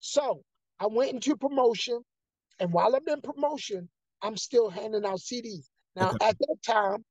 [0.00, 0.42] So
[0.80, 2.00] I went into promotion,
[2.58, 3.88] and while I'm in promotion,
[4.22, 5.68] I'm still handing out CDs.
[5.96, 6.28] Now, Okay.
[6.28, 7.04] at that time,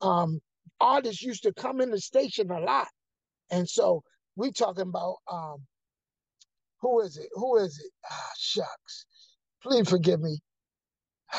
[0.00, 0.40] um,
[0.80, 2.88] artists used to come in the station a lot,
[3.50, 4.02] and so
[4.36, 5.66] we talking about um,
[6.80, 7.28] who is it?
[7.34, 7.90] Who is it?
[8.10, 9.06] Ah, shucks.
[9.62, 10.38] Please forgive me.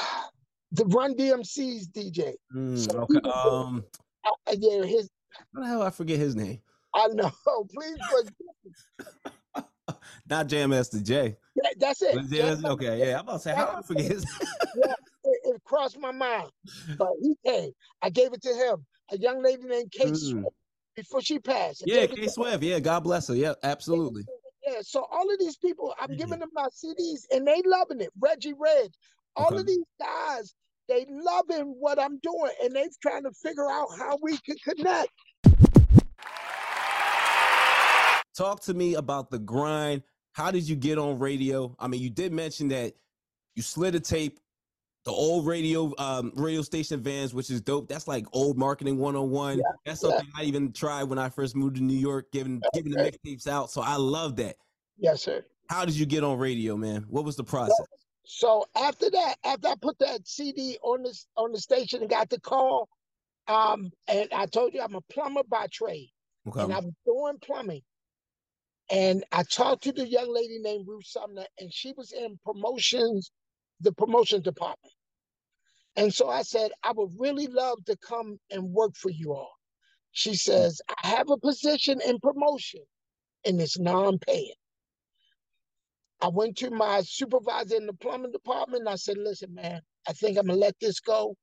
[0.75, 2.33] The Run DMC's DJ.
[2.51, 3.29] Mm, So okay.
[3.29, 3.85] Um,
[4.25, 5.07] uh, yeah, his.
[5.53, 6.59] how the hell I forget his name?
[6.95, 7.29] I know.
[7.71, 8.33] Please forgive
[8.65, 8.71] me.
[10.29, 11.35] Not Jam Master Jay.
[11.55, 12.15] That- That's it.
[12.15, 13.15] Was it- was it- Just- okay, yeah.
[13.19, 14.05] I'm about to say, how I forget
[14.75, 14.93] yeah,
[15.25, 16.49] it, it crossed my mind.
[16.97, 17.71] But he came.
[18.01, 18.85] I gave it to him.
[19.11, 20.17] A young lady named Kate Mm.
[20.17, 20.47] Swift
[20.95, 21.83] before she passed.
[21.83, 22.63] I yeah, it Swift.
[22.63, 23.35] Yeah, God bless her.
[23.35, 24.23] Yeah, absolutely.
[24.65, 28.11] Yeah, so all of these people, I'm giving them my CDs and they loving it.
[28.19, 28.91] Reggie Red,
[29.35, 29.57] all Okay.
[29.57, 30.55] of these guys,
[30.87, 35.09] they loving what I'm doing and they trying to figure out how we can connect.
[38.35, 40.01] Talk to me about the grind.
[40.33, 41.75] How did you get on radio?
[41.79, 42.93] I mean, you did mention that
[43.55, 44.39] you slid a tape,
[45.05, 47.87] the old radio um radio station vans, which is dope.
[47.87, 49.57] That's like old marketing 101.
[49.57, 50.09] Yeah, That's yeah.
[50.09, 53.11] something I even tried when I first moved to New York, giving giving the Okay.
[53.25, 53.69] mixtapes out.
[53.69, 54.55] So I love that.
[54.97, 55.45] Yes, sir.
[55.69, 57.05] How did you get on radio, man?
[57.09, 57.85] What was the process?
[58.25, 62.29] So after that, after I put that CD on this on the station and got
[62.29, 62.87] the call,
[63.47, 66.09] um, and I told you I'm a plumber by trade.
[66.47, 66.61] Okay.
[66.61, 67.81] and I was doing plumbing.
[68.91, 73.31] And I talked to the young lady named Ruth Sumner, and she was in promotions,
[73.81, 74.93] the promotions department.
[75.95, 79.53] And so I said, I would really love to come and work for you all.
[80.11, 82.81] She says, I have a position in promotion,
[83.45, 84.53] and it's non-paying.
[86.21, 88.81] I went to my supervisor in the plumbing department.
[88.81, 91.35] And I said, listen, man, I think I'm gonna let this go,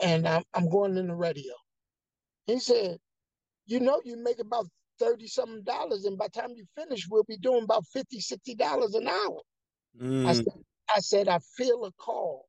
[0.00, 1.52] and I'm, I'm going in the radio.
[2.46, 2.98] He said,
[3.66, 4.66] you know you make about
[5.00, 8.54] 30 something dollars and by the time you finish we'll be doing about 50 60
[8.56, 9.42] dollars an hour.
[10.24, 10.54] I, Mm, said,
[10.94, 12.46] I said i feel a call.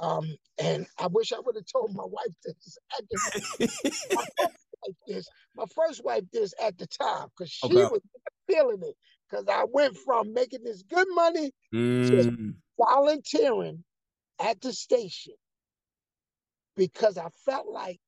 [0.00, 2.78] Um and i wish i would have told my wife this.
[4.14, 7.86] My first wife this my first wife this at the time because she Okay.
[7.86, 8.02] was
[8.48, 8.96] feeling it
[9.30, 13.84] because i went from making this good money mm, volunteering
[14.40, 15.34] at the station
[16.76, 18.00] because I felt like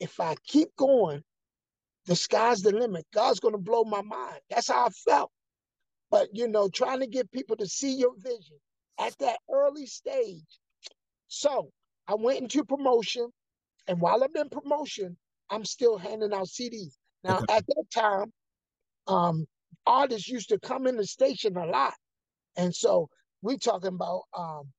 [0.00, 1.22] if I keep going,
[2.08, 3.06] the sky's the limit.
[3.14, 4.40] God's going to blow my mind.
[4.50, 5.32] That's how I felt.
[6.10, 8.58] But, you know, trying to get people to see your vision
[9.00, 10.44] at that early stage.
[11.28, 11.70] So
[12.08, 13.28] I went into promotion.
[13.88, 15.16] And while I'm in promotion,
[15.50, 16.96] I'm still handing out CDs.
[17.24, 17.46] Now, Okay.
[17.48, 18.32] at that time,
[19.08, 19.46] um,
[19.86, 21.94] artists used to come in the station a lot.
[22.56, 23.08] And so
[23.42, 24.72] we talking about um,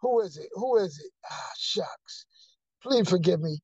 [0.00, 0.48] who is it?
[0.54, 1.12] Who is it?
[1.30, 2.26] Ah, shucks.
[2.82, 3.60] Please forgive me.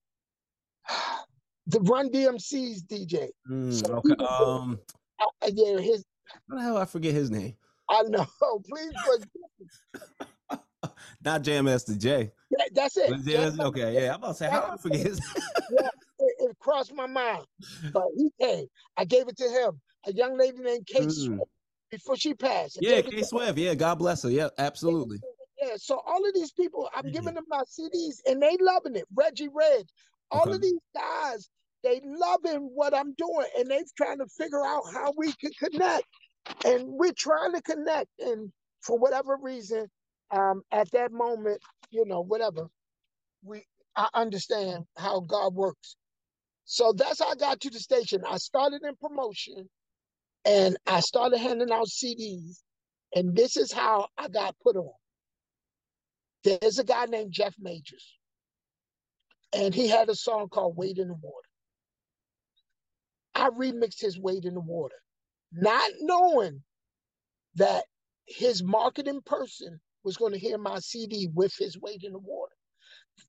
[1.69, 3.29] The Run DMC's DJ.
[3.49, 4.09] mm, So okay.
[4.09, 4.81] he was doing- Um,
[5.21, 6.05] Uh, yeah, his.
[6.49, 7.55] how the hell I forget his name?
[7.91, 8.27] I know.
[8.69, 10.61] Please forgive.
[11.25, 12.31] Not Jam Master Jay.
[12.53, 13.11] That- That's it.
[13.11, 14.11] Was it- Jam was it- okay, yeah.
[14.15, 15.21] I'm about to say, how do I forget his?
[15.71, 15.89] Yeah,
[16.21, 17.45] it, it crossed my mind.
[17.93, 18.67] But he came.
[18.97, 19.79] I gave it to him.
[20.07, 21.13] A young lady named Kate Mm.
[21.13, 21.43] Swift
[21.91, 22.79] before she passed.
[22.83, 23.59] I yeah, it Swift.
[23.59, 24.31] Yeah, God bless her.
[24.31, 25.19] Yeah, absolutely.
[25.61, 29.05] Yeah, so all of these people, I'm giving them my CDs and they loving it.
[29.15, 29.85] Reggie Red,
[30.31, 30.53] all Okay.
[30.53, 31.51] of these guys,
[31.85, 36.05] they loving what I'm doing and they trying to figure out how we can connect.
[36.65, 38.09] And we're trying to connect.
[38.19, 39.87] And for whatever reason,
[40.31, 41.61] um, at that moment,
[41.91, 42.69] you know, whatever,
[43.43, 43.65] we
[43.97, 45.97] I understand how God works.
[46.65, 48.23] So that's how I got to the station.
[48.29, 49.69] I started in promotion
[50.45, 52.61] and I started handing out CDs.
[53.15, 54.93] And this is how I got put on.
[56.45, 58.17] There's a guy named Jeff Majors,
[59.53, 61.48] and he had a song called Wade in the Water.
[63.39, 64.97] I remixed his Wade in the Water.
[65.53, 66.63] not knowing
[67.55, 67.85] that
[68.27, 72.55] his marketing person was going to hear my CD with his Wade in the water.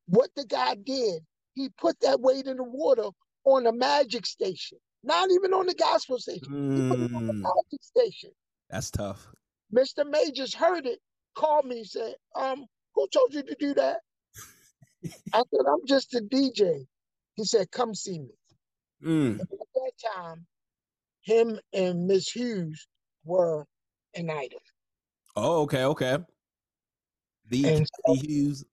[0.06, 1.24] What the guy did,
[1.54, 3.10] he put that Wade in the water
[3.46, 6.48] on a magic station, not even on the gospel station.
[6.50, 6.84] Mm.
[6.84, 7.42] He put it on the mm.
[7.42, 8.32] magic station.
[8.70, 9.28] That's tough.
[9.74, 10.10] Mr.
[10.10, 11.00] Majors heard it,
[11.36, 12.66] called me, said, um,
[12.96, 14.00] who told you to do that?
[15.34, 16.86] I said, I'm just a DJ.
[17.36, 18.30] He said, come see me.
[19.04, 19.40] Mm.
[20.16, 20.46] Time,
[21.22, 22.88] him and Miss Hughes
[23.26, 23.66] were
[24.16, 24.60] an item.
[25.36, 26.18] Oh, okay, okay.
[27.50, 28.64] The so, Hughes.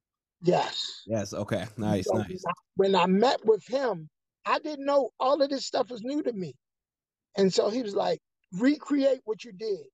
[0.42, 1.02] Yes.
[1.06, 1.32] Yes.
[1.32, 1.64] Okay.
[1.76, 2.06] Nice.
[2.06, 2.44] So nice.
[2.76, 4.08] When I met with him,
[4.44, 6.54] I didn't know all of this stuff was new to me,
[7.36, 8.20] and so he was like,
[8.52, 9.86] "Recreate what you did,"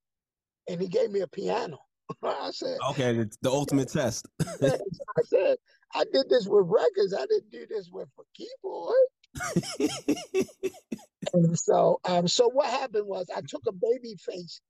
[0.68, 1.78] and he gave me a piano.
[2.22, 4.26] I said, "Okay, the, the ultimate test."
[4.62, 5.56] I said,
[5.94, 7.14] "I did this with records.
[7.14, 8.94] I didn't do this with a keyboard."
[11.32, 14.60] and so, um, so what happened was I took a Babyface,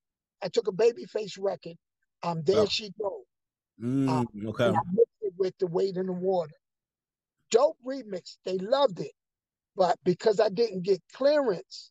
[0.42, 1.76] I took a Babyface record.
[2.22, 2.66] Um, there oh.
[2.66, 3.22] she go.
[3.82, 4.66] Mm, um, okay.
[4.66, 6.54] I mixed it with the Wade in the water.
[7.50, 8.36] Dope remix.
[8.44, 9.12] They loved it,
[9.76, 11.90] but because I didn't get clearance,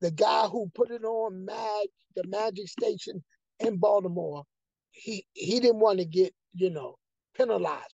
[0.00, 3.22] the guy who put it on Mag, the Magic Station
[3.60, 4.44] in Baltimore,
[4.92, 6.96] he he didn't want to get you know
[7.36, 7.94] penalized.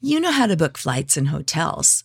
[0.00, 2.04] You know how to book flights and hotels.